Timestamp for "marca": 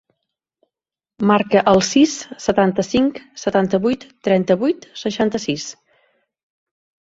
1.31-1.61